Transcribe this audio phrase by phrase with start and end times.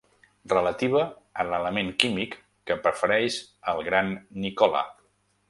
[0.51, 1.01] Relativa
[1.43, 2.33] a l'element químic
[2.71, 3.37] que prefereix
[3.75, 4.11] el gran
[4.47, 4.85] Nicola.